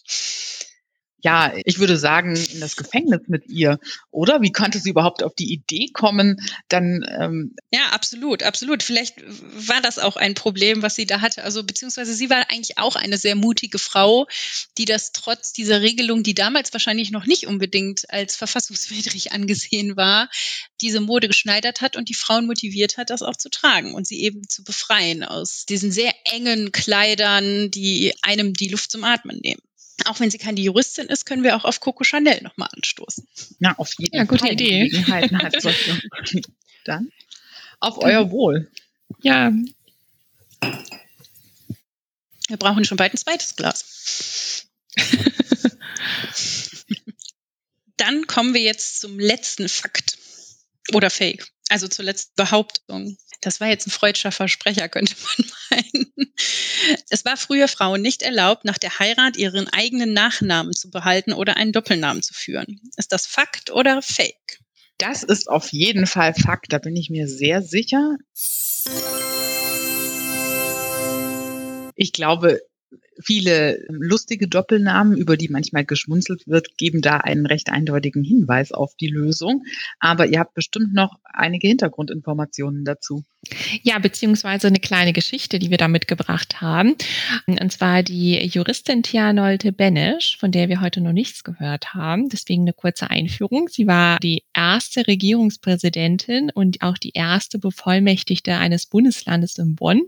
[1.24, 3.80] ja, ich würde sagen, in das Gefängnis mit ihr,
[4.12, 4.42] oder?
[4.42, 7.04] Wie konnte sie überhaupt auf die Idee kommen, dann?
[7.10, 8.84] Ähm ja, absolut, absolut.
[8.84, 9.24] Vielleicht
[9.68, 11.44] war das auch ein Problem, was sie da hatte.
[11.44, 14.28] Also beziehungsweise sie war eigentlich auch eine sehr mutige Frau,
[14.78, 20.30] die das trotz dieser Regelung, die damals wahrscheinlich noch nicht unbedingt als verfassungswidrig angesehen war,
[20.82, 24.22] diese Mode geschneidert hat und die Frauen motiviert hat, das auch zu tragen und sie
[24.22, 29.62] eben zu befreien aus diesen sehr engen Kleidern, die einem die Luft zum Atmen nehmen
[30.06, 33.28] auch wenn sie keine Juristin ist, können wir auch auf Coco Chanel nochmal anstoßen.
[33.60, 34.54] Ja, auf jeden ja, gute Fall.
[34.54, 34.90] Idee.
[36.86, 37.12] Dann
[37.80, 38.70] auf euer Wohl.
[39.22, 39.52] Ja.
[42.48, 44.68] Wir brauchen schon bald ein zweites Glas.
[47.98, 50.18] Dann kommen wir jetzt zum letzten Fakt
[50.94, 53.18] oder Fake, also zur letzten Behauptung.
[53.48, 56.34] Das war jetzt ein freudscher Versprecher, könnte man meinen.
[57.10, 61.56] Es war früher Frauen nicht erlaubt, nach der Heirat ihren eigenen Nachnamen zu behalten oder
[61.56, 62.82] einen Doppelnamen zu führen.
[62.98, 64.60] Ist das Fakt oder Fake?
[64.98, 68.18] Das ist auf jeden Fall Fakt, da bin ich mir sehr sicher.
[71.96, 72.60] Ich glaube,
[73.24, 78.96] Viele lustige Doppelnamen, über die manchmal geschmunzelt wird, geben da einen recht eindeutigen Hinweis auf
[78.96, 79.64] die Lösung.
[80.00, 83.24] Aber ihr habt bestimmt noch einige Hintergrundinformationen dazu.
[83.84, 86.96] Ja, beziehungsweise eine kleine Geschichte, die wir da mitgebracht haben.
[87.46, 92.30] Und zwar die Juristin Tianolte Benesch, von der wir heute noch nichts gehört haben.
[92.30, 93.70] Deswegen eine kurze Einführung.
[93.70, 100.02] Sie war die erste Regierungspräsidentin und auch die erste Bevollmächtigte eines Bundeslandes in Bonn.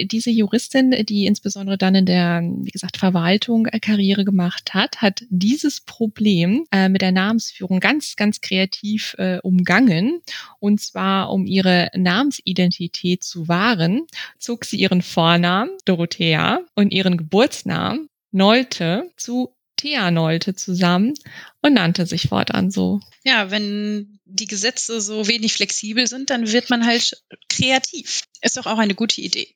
[0.00, 5.24] Diese Juristin, die insbesondere dann in der, wie gesagt, Verwaltung äh, Karriere gemacht hat, hat
[5.28, 10.20] dieses Problem äh, mit der Namensführung ganz, ganz kreativ äh, umgangen.
[10.60, 14.06] Und zwar um ihre Namensidentität zu wahren,
[14.38, 21.14] zog sie ihren Vornamen Dorothea und ihren Geburtsnamen Nolte zu Thea Nolte zusammen
[21.62, 23.00] und nannte sich fortan so.
[23.24, 28.22] Ja, wenn die Gesetze so wenig flexibel sind, dann wird man halt kreativ.
[28.40, 29.54] Ist doch auch eine gute Idee.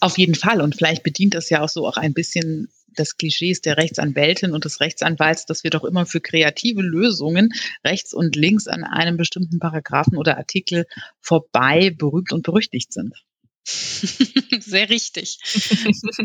[0.00, 0.60] Auf jeden Fall.
[0.60, 4.64] Und vielleicht bedient das ja auch so auch ein bisschen des Klischees der Rechtsanwältin und
[4.64, 7.50] des Rechtsanwalts, dass wir doch immer für kreative Lösungen
[7.84, 10.86] rechts und links an einem bestimmten Paragraphen oder Artikel
[11.20, 13.14] vorbei berühmt und berüchtigt sind.
[13.64, 15.38] Sehr richtig.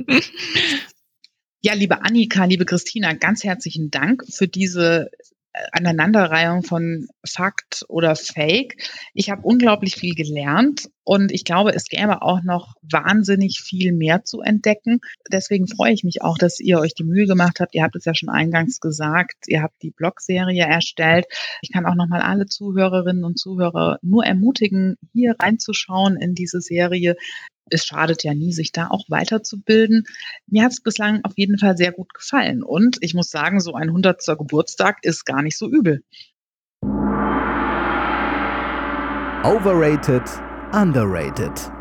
[1.62, 5.10] ja, liebe Annika, liebe Christina, ganz herzlichen Dank für diese
[5.72, 8.76] Aneinanderreihung von Fakt oder Fake.
[9.14, 14.24] Ich habe unglaublich viel gelernt und ich glaube, es gäbe auch noch wahnsinnig viel mehr
[14.24, 15.00] zu entdecken.
[15.32, 17.74] Deswegen freue ich mich auch, dass ihr euch die Mühe gemacht habt.
[17.74, 21.26] Ihr habt es ja schon eingangs gesagt, ihr habt die Blogserie erstellt.
[21.62, 26.62] Ich kann auch noch mal alle Zuhörerinnen und Zuhörer nur ermutigen, hier reinzuschauen in diese
[26.62, 27.16] Serie
[27.72, 30.06] es schadet ja nie, sich da auch weiterzubilden.
[30.48, 32.64] Mir hat es bislang auf jeden Fall sehr gut gefallen.
[32.64, 34.26] Und ich muss sagen, so ein 100.
[34.38, 36.04] Geburtstag ist gar nicht so übel.
[39.44, 40.24] Overrated,
[40.74, 41.72] underrated.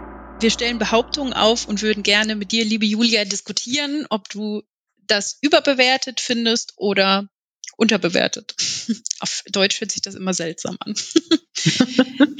[0.40, 4.62] Wir stellen Behauptungen auf und würden gerne mit dir, liebe Julia, diskutieren, ob du
[5.09, 7.29] das überbewertet findest oder
[7.77, 8.55] unterbewertet.
[9.20, 10.94] Auf Deutsch hört sich das immer seltsam an.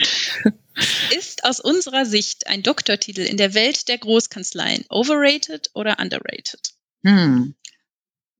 [1.17, 6.61] Ist aus unserer Sicht ein Doktortitel in der Welt der Großkanzleien overrated oder underrated?
[7.05, 7.55] Hm.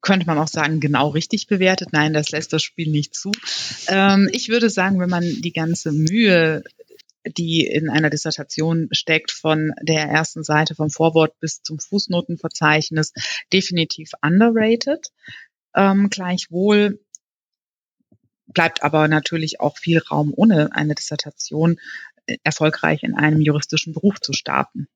[0.01, 1.89] Könnte man auch sagen, genau richtig bewertet.
[1.93, 3.33] Nein, das lässt das Spiel nicht zu.
[3.89, 6.63] Ähm, ich würde sagen, wenn man die ganze Mühe
[7.37, 13.13] die in einer Dissertation steckt, von der ersten Seite vom Vorwort bis zum Fußnotenverzeichnis,
[13.53, 15.09] definitiv underrated.
[15.75, 17.01] Ähm, gleichwohl
[18.49, 21.79] bleibt aber natürlich auch viel Raum, ohne eine Dissertation
[22.27, 24.89] äh, erfolgreich in einem juristischen Beruf zu starten.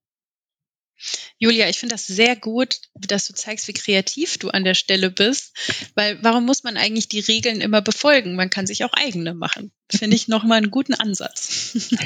[1.39, 5.11] Julia, ich finde das sehr gut, dass du zeigst, wie kreativ du an der Stelle
[5.11, 5.57] bist,
[5.95, 8.37] weil warum muss man eigentlich die Regeln immer befolgen?
[8.37, 9.73] Man kann sich auch eigene machen.
[9.91, 11.77] Finde ich nochmal einen guten Ansatz.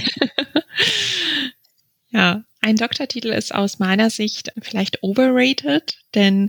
[2.16, 6.48] ja, ein Doktortitel ist aus meiner Sicht vielleicht overrated, denn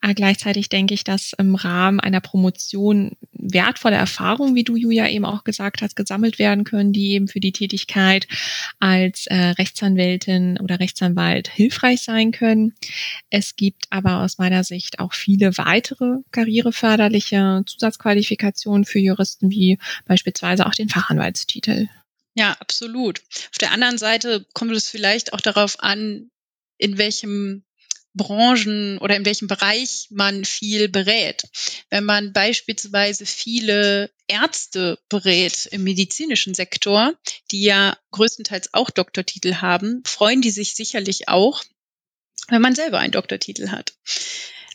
[0.00, 5.24] äh, gleichzeitig denke ich, dass im Rahmen einer Promotion wertvolle Erfahrungen, wie du Julia eben
[5.24, 8.28] auch gesagt hast, gesammelt werden können, die eben für die Tätigkeit
[8.78, 12.74] als äh, Rechtsanwältin oder Rechtsanwalt hilfreich sein können.
[13.28, 20.64] Es gibt aber aus meiner Sicht auch viele weitere karriereförderliche Zusatzqualifikationen für Juristen, wie beispielsweise
[20.64, 21.88] auch den Fachanwaltstitel.
[22.38, 23.20] Ja, absolut.
[23.50, 26.30] Auf der anderen Seite kommt es vielleicht auch darauf an,
[26.76, 27.64] in welchem
[28.14, 31.42] Branchen oder in welchem Bereich man viel berät.
[31.90, 37.12] Wenn man beispielsweise viele Ärzte berät im medizinischen Sektor,
[37.50, 41.64] die ja größtenteils auch Doktortitel haben, freuen die sich sicherlich auch,
[42.46, 43.94] wenn man selber einen Doktortitel hat.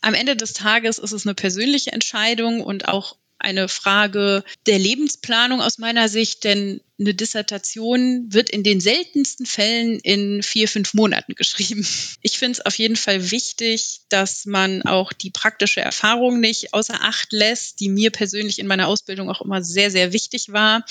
[0.02, 5.62] Am Ende des Tages ist es eine persönliche Entscheidung und auch eine Frage der Lebensplanung
[5.62, 11.36] aus meiner Sicht, denn eine Dissertation wird in den seltensten Fällen in vier, fünf Monaten
[11.36, 11.86] geschrieben.
[12.22, 17.02] Ich finde es auf jeden Fall wichtig, dass man auch die praktische Erfahrung nicht außer
[17.02, 20.86] Acht lässt, die mir persönlich in meiner Ausbildung auch immer sehr, sehr wichtig war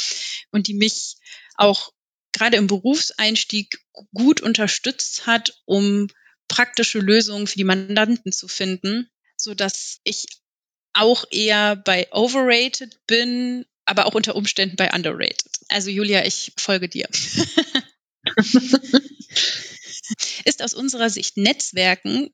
[0.50, 1.16] und die mich
[1.56, 1.92] auch
[2.32, 3.78] gerade im Berufseinstieg
[4.12, 6.08] gut unterstützt hat, um
[6.48, 10.26] praktische Lösungen für die Mandanten zu finden, so dass ich
[10.94, 15.50] auch eher bei overrated bin, aber auch unter Umständen bei underrated.
[15.68, 17.08] Also Julia, ich folge dir.
[20.44, 22.30] Ist aus unserer Sicht Netzwerken,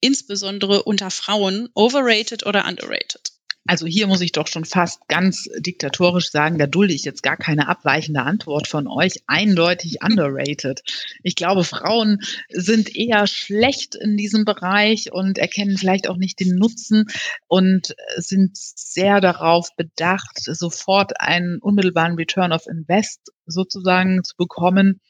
[0.00, 3.33] insbesondere unter Frauen, overrated oder underrated?
[3.66, 7.38] Also hier muss ich doch schon fast ganz diktatorisch sagen, da dulde ich jetzt gar
[7.38, 9.22] keine abweichende Antwort von euch.
[9.26, 10.82] Eindeutig underrated.
[11.22, 12.18] Ich glaube, Frauen
[12.50, 17.06] sind eher schlecht in diesem Bereich und erkennen vielleicht auch nicht den Nutzen
[17.48, 25.00] und sind sehr darauf bedacht, sofort einen unmittelbaren Return of Invest sozusagen zu bekommen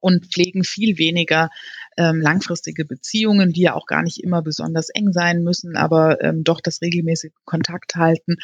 [0.00, 1.50] und pflegen viel weniger
[1.98, 6.44] ähm, langfristige Beziehungen, die ja auch gar nicht immer besonders eng sein müssen, aber ähm,
[6.44, 8.36] doch das regelmäßige Kontakt halten.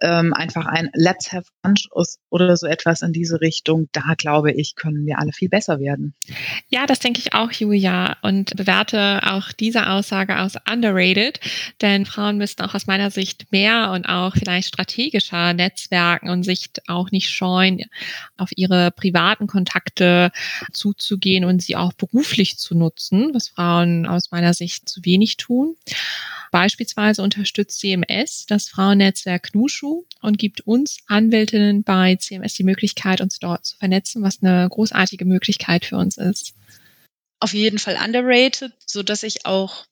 [0.00, 1.88] Ähm, einfach ein Let's have lunch
[2.30, 3.88] oder so etwas in diese Richtung.
[3.92, 6.14] Da glaube ich, können wir alle viel besser werden.
[6.68, 11.38] Ja, das denke ich auch, Julia, und bewerte auch diese Aussage als underrated,
[11.82, 16.70] denn Frauen müssten auch aus meiner Sicht mehr und auch vielleicht strategischer Netzwerken und sich
[16.86, 17.82] auch nicht scheuen,
[18.38, 20.30] auf ihre privaten Kontakte
[20.72, 25.36] zuzugehen und sie auch beruflich zu nutzen nutzen, was Frauen aus meiner Sicht zu wenig
[25.36, 25.76] tun.
[26.50, 33.38] Beispielsweise unterstützt CMS das Frauennetzwerk Nushu und gibt uns Anwältinnen bei CMS die Möglichkeit, uns
[33.38, 36.54] dort zu vernetzen, was eine großartige Möglichkeit für uns ist.
[37.40, 39.86] Auf jeden Fall underrated, so dass ich auch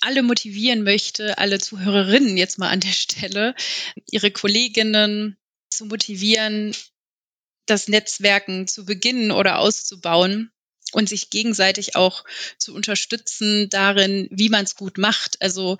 [0.00, 3.54] alle motivieren möchte, alle Zuhörerinnen jetzt mal an der Stelle,
[4.10, 5.36] ihre Kolleginnen
[5.70, 6.74] zu motivieren,
[7.66, 10.52] das Netzwerken zu beginnen oder auszubauen
[10.92, 12.24] und sich gegenseitig auch
[12.58, 15.40] zu unterstützen darin, wie man es gut macht.
[15.42, 15.78] Also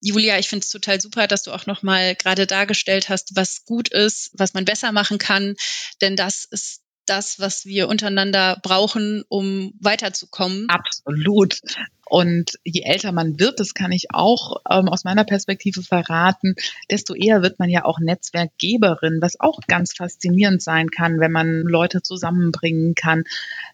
[0.00, 3.88] Julia, ich finde es total super, dass du auch nochmal gerade dargestellt hast, was gut
[3.88, 5.56] ist, was man besser machen kann.
[6.00, 10.66] Denn das ist das, was wir untereinander brauchen, um weiterzukommen.
[10.68, 11.60] Absolut.
[12.08, 16.54] Und je älter man wird, das kann ich auch ähm, aus meiner Perspektive verraten,
[16.88, 21.62] desto eher wird man ja auch Netzwerkgeberin, was auch ganz faszinierend sein kann, wenn man
[21.62, 23.24] Leute zusammenbringen kann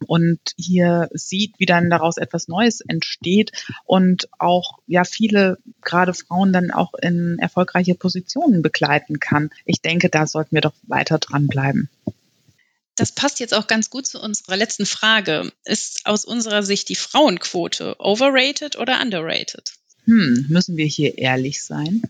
[0.06, 3.52] und hier sieht, wie dann daraus etwas Neues entsteht
[3.84, 9.50] und auch ja viele gerade Frauen dann auch in erfolgreiche Positionen begleiten kann.
[9.66, 11.90] Ich denke, da sollten wir doch weiter dranbleiben
[12.96, 15.52] das passt jetzt auch ganz gut zu unserer letzten Frage.
[15.64, 19.72] Ist aus unserer Sicht die Frauenquote overrated oder underrated?
[20.04, 22.02] Hm, müssen wir hier ehrlich sein?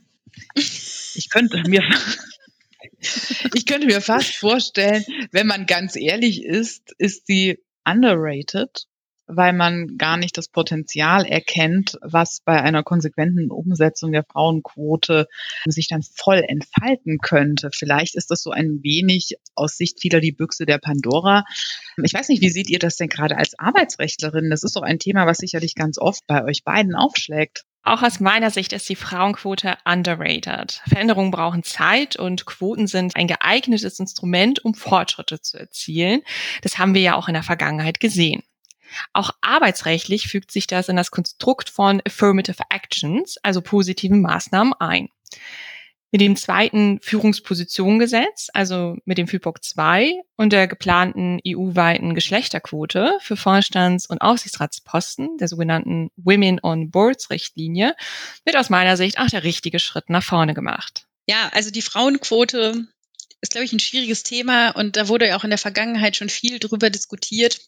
[0.54, 1.82] Ich könnte mir,
[3.54, 8.86] ich könnte mir fast vorstellen, wenn man ganz ehrlich ist, ist sie underrated.
[9.26, 15.26] Weil man gar nicht das Potenzial erkennt, was bei einer konsequenten Umsetzung der Frauenquote
[15.66, 17.70] sich dann voll entfalten könnte.
[17.72, 21.44] Vielleicht ist das so ein wenig aus Sicht vieler die Büchse der Pandora.
[22.02, 24.50] Ich weiß nicht, wie seht ihr das denn gerade als Arbeitsrechtlerin?
[24.50, 27.64] Das ist doch ein Thema, was sicherlich ganz oft bei euch beiden aufschlägt.
[27.84, 30.82] Auch aus meiner Sicht ist die Frauenquote underrated.
[30.86, 36.22] Veränderungen brauchen Zeit und Quoten sind ein geeignetes Instrument, um Fortschritte zu erzielen.
[36.62, 38.44] Das haben wir ja auch in der Vergangenheit gesehen.
[39.12, 45.08] Auch arbeitsrechtlich fügt sich das in das Konstrukt von Affirmative Actions, also positiven Maßnahmen ein.
[46.14, 53.38] Mit dem zweiten Führungspositionengesetz, also mit dem FIPOC 2 und der geplanten EU-weiten Geschlechterquote für
[53.38, 57.96] Vorstands- und Aufsichtsratsposten, der sogenannten Women on Boards Richtlinie,
[58.44, 61.06] wird aus meiner Sicht auch der richtige Schritt nach vorne gemacht.
[61.26, 62.88] Ja, also die Frauenquote
[63.40, 66.28] ist, glaube ich, ein schwieriges Thema und da wurde ja auch in der Vergangenheit schon
[66.28, 67.58] viel drüber diskutiert.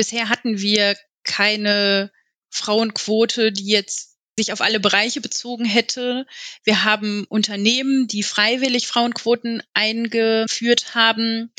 [0.00, 2.10] Bisher hatten wir keine
[2.48, 6.26] Frauenquote, die jetzt sich auf alle Bereiche bezogen hätte.
[6.64, 11.52] Wir haben Unternehmen, die freiwillig Frauenquoten eingeführt haben.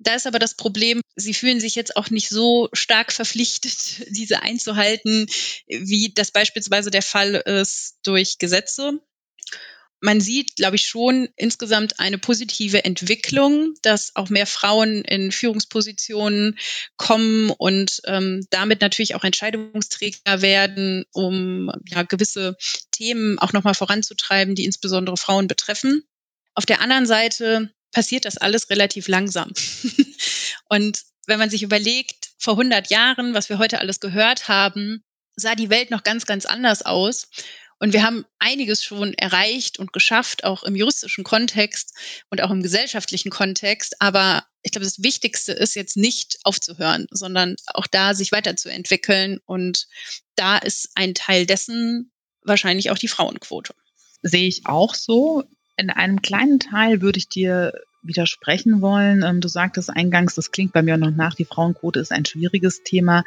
[0.00, 4.42] Da ist aber das Problem, sie fühlen sich jetzt auch nicht so stark verpflichtet, diese
[4.42, 5.28] einzuhalten,
[5.68, 9.00] wie das beispielsweise der Fall ist durch Gesetze
[10.04, 16.58] man sieht, glaube ich, schon insgesamt eine positive Entwicklung, dass auch mehr Frauen in Führungspositionen
[16.98, 22.54] kommen und ähm, damit natürlich auch Entscheidungsträger werden, um ja, gewisse
[22.90, 26.02] Themen auch nochmal voranzutreiben, die insbesondere Frauen betreffen.
[26.54, 29.54] Auf der anderen Seite passiert das alles relativ langsam.
[30.68, 35.02] und wenn man sich überlegt, vor 100 Jahren, was wir heute alles gehört haben,
[35.34, 37.28] sah die Welt noch ganz, ganz anders aus.
[37.78, 41.94] Und wir haben einiges schon erreicht und geschafft, auch im juristischen Kontext
[42.30, 43.96] und auch im gesellschaftlichen Kontext.
[44.00, 49.38] Aber ich glaube, das Wichtigste ist jetzt nicht aufzuhören, sondern auch da sich weiterzuentwickeln.
[49.44, 49.86] Und
[50.36, 52.12] da ist ein Teil dessen
[52.42, 53.74] wahrscheinlich auch die Frauenquote.
[54.22, 55.44] Sehe ich auch so.
[55.76, 57.72] In einem kleinen Teil würde ich dir
[58.02, 59.22] widersprechen wollen.
[59.22, 62.82] Ähm, du sagtest eingangs, das klingt bei mir noch nach, die Frauenquote ist ein schwieriges
[62.82, 63.24] Thema.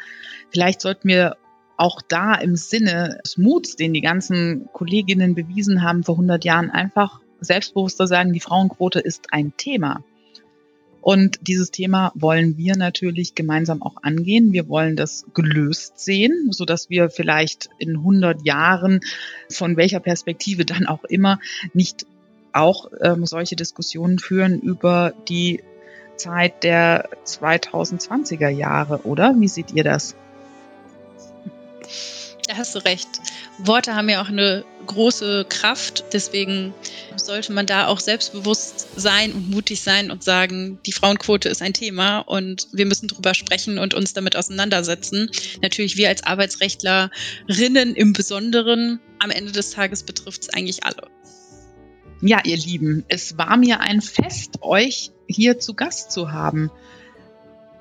[0.51, 1.35] Vielleicht sollten wir
[1.77, 6.71] auch da im Sinne des Muts, den die ganzen Kolleginnen bewiesen haben vor 100 Jahren,
[6.71, 10.03] einfach selbstbewusster sagen, die Frauenquote ist ein Thema.
[11.01, 14.51] Und dieses Thema wollen wir natürlich gemeinsam auch angehen.
[14.51, 18.99] Wir wollen das gelöst sehen, so dass wir vielleicht in 100 Jahren
[19.49, 21.39] von welcher Perspektive dann auch immer
[21.73, 22.05] nicht
[22.51, 25.63] auch ähm, solche Diskussionen führen über die
[26.17, 29.35] Zeit der 2020er Jahre, oder?
[29.39, 30.15] Wie seht ihr das?
[32.47, 33.07] Da hast du recht.
[33.57, 36.05] Worte haben ja auch eine große Kraft.
[36.13, 36.73] Deswegen
[37.17, 41.73] sollte man da auch selbstbewusst sein und mutig sein und sagen, die Frauenquote ist ein
[41.73, 45.29] Thema und wir müssen drüber sprechen und uns damit auseinandersetzen.
[45.61, 49.01] Natürlich wir als Arbeitsrechtlerinnen im Besonderen.
[49.19, 51.09] Am Ende des Tages betrifft es eigentlich alle.
[52.21, 56.71] Ja, ihr Lieben, es war mir ein Fest, euch hier zu Gast zu haben.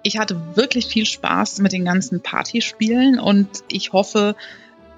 [0.06, 4.36] Ich hatte wirklich viel Spaß mit den ganzen Partyspielen und ich hoffe,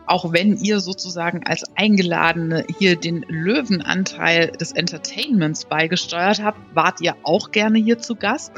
[0.05, 7.17] auch wenn ihr sozusagen als Eingeladene hier den Löwenanteil des Entertainments beigesteuert habt, wart ihr
[7.23, 8.53] auch gerne hier zu Gast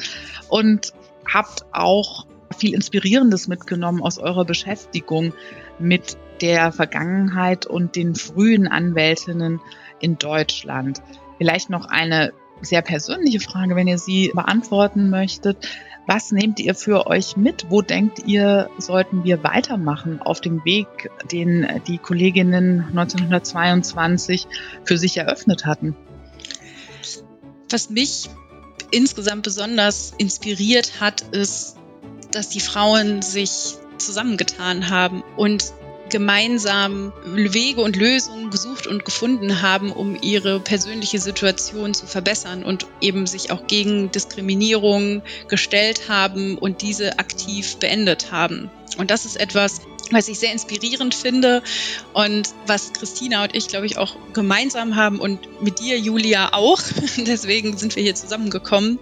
[0.48, 0.92] und
[1.32, 2.26] habt auch
[2.58, 5.32] viel Inspirierendes mitgenommen aus eurer Beschäftigung
[5.78, 9.60] mit der Vergangenheit und den frühen Anwältinnen
[10.00, 11.00] in Deutschland.
[11.38, 15.68] Vielleicht noch eine sehr persönliche Frage, wenn ihr sie beantworten möchtet.
[16.12, 17.66] Was nehmt ihr für euch mit?
[17.68, 20.88] Wo denkt ihr, sollten wir weitermachen auf dem Weg,
[21.30, 24.48] den die Kolleginnen 1922
[24.82, 25.94] für sich eröffnet hatten?
[27.68, 28.28] Was mich
[28.90, 31.76] insgesamt besonders inspiriert hat, ist,
[32.32, 35.72] dass die Frauen sich zusammengetan haben und
[36.10, 42.86] gemeinsam Wege und Lösungen gesucht und gefunden haben, um ihre persönliche Situation zu verbessern und
[43.00, 48.70] eben sich auch gegen Diskriminierung gestellt haben und diese aktiv beendet haben.
[48.98, 49.80] Und das ist etwas,
[50.10, 51.62] was ich sehr inspirierend finde
[52.12, 56.82] und was Christina und ich, glaube ich, auch gemeinsam haben und mit dir, Julia, auch.
[57.16, 58.98] Deswegen sind wir hier zusammengekommen,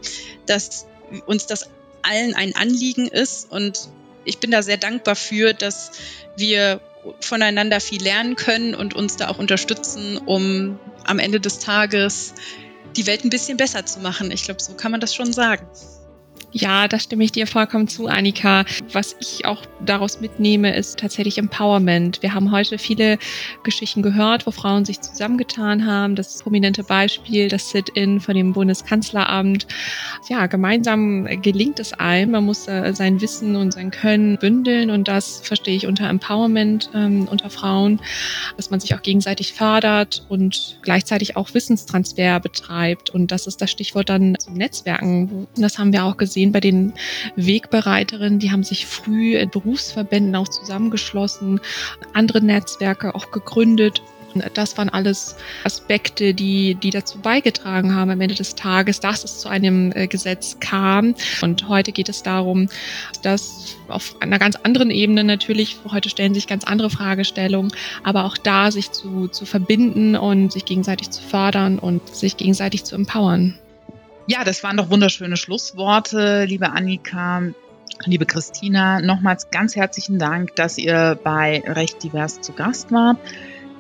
[0.47, 0.87] dass
[1.27, 1.71] uns das
[2.03, 3.89] allen ein Anliegen ist und
[4.25, 5.93] ich bin da sehr dankbar für, dass
[6.37, 6.81] wir
[7.21, 12.35] voneinander viel lernen können und uns da auch unterstützen, um am Ende des Tages
[12.97, 14.31] die Welt ein bisschen besser zu machen.
[14.31, 15.67] Ich glaube, so kann man das schon sagen.
[16.53, 18.65] Ja, da stimme ich dir vollkommen zu, Annika.
[18.93, 22.23] Was ich auch daraus mitnehme, ist tatsächlich Empowerment.
[22.23, 23.19] Wir haben heute viele
[23.65, 26.17] Geschichten gehört, wo Frauen sich zusammengetan haben.
[26.17, 29.67] Das prominente Beispiel, das Sit-in von dem Bundeskanzleramt.
[30.31, 32.31] Ja, gemeinsam gelingt es einem.
[32.31, 36.91] Man muss äh, sein Wissen und sein Können bündeln und das verstehe ich unter Empowerment
[36.95, 38.01] ähm, unter Frauen,
[38.57, 43.11] dass man sich auch gegenseitig fördert und gleichzeitig auch Wissenstransfer betreibt.
[43.11, 45.47] Und das ist das Stichwort dann zum Netzwerken.
[45.57, 46.93] Das haben wir auch gesehen gesehen bei den
[47.35, 51.61] Wegbereiterinnen, die haben sich früh in Berufsverbänden auch zusammengeschlossen,
[52.13, 54.03] andere Netzwerke auch gegründet.
[54.55, 55.35] Das waren alles
[55.65, 60.07] Aspekte, die, die dazu beigetragen haben am Ende des Tages, dass es zu einem äh,
[60.07, 61.15] Gesetz kam.
[61.43, 62.69] Und heute geht es darum,
[63.23, 67.73] dass auf einer ganz anderen Ebene natürlich, heute stellen sich ganz andere Fragestellungen,
[68.05, 72.85] aber auch da sich zu, zu verbinden und sich gegenseitig zu fördern und sich gegenseitig
[72.85, 73.59] zu empowern.
[74.31, 77.45] Ja, das waren doch wunderschöne Schlussworte, liebe Annika.
[78.05, 83.17] Liebe Christina, nochmals ganz herzlichen Dank, dass ihr bei Recht Divers zu Gast wart.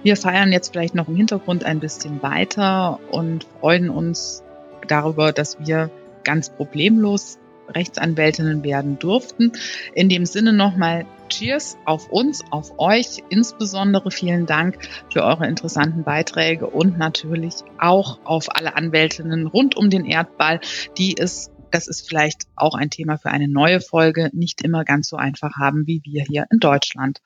[0.03, 4.42] Wir feiern jetzt vielleicht noch im Hintergrund ein bisschen weiter und freuen uns
[4.86, 5.90] darüber, dass wir
[6.24, 7.38] ganz problemlos
[7.68, 9.53] Rechtsanwältinnen werden durften.
[9.94, 13.22] In dem Sinne nochmal Cheers auf uns, auf euch.
[13.29, 14.79] Insbesondere vielen Dank
[15.12, 20.61] für eure interessanten Beiträge und natürlich auch auf alle Anwältinnen rund um den Erdball,
[20.97, 25.09] die es das ist vielleicht auch ein Thema für eine neue Folge, nicht immer ganz
[25.09, 27.20] so einfach haben wie wir hier in Deutschland.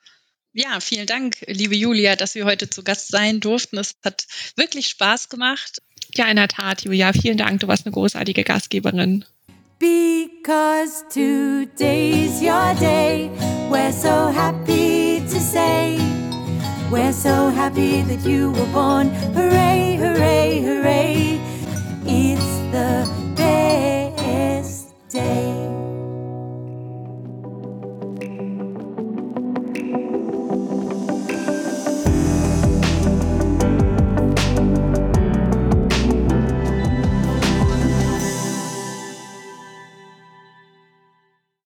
[0.51, 3.77] Ja, vielen Dank, liebe Julia, dass wir heute zu Gast sein durften.
[3.79, 5.81] Es hat wirklich Spaß gemacht.
[6.13, 7.59] Ja, in der Tat, Julia, vielen Dank.
[7.61, 9.25] Du warst eine großartige Gastgeberin.
[9.79, 13.31] Because today's your day,
[13.73, 15.97] we're so happy to say.
[16.91, 19.09] We're so happy that you were born.
[19.33, 21.41] Hooray, hooray, hooray.
[22.05, 25.62] It's the best day.